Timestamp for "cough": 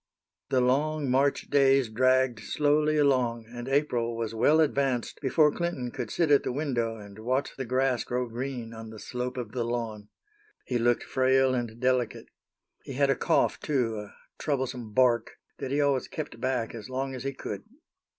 13.15-13.59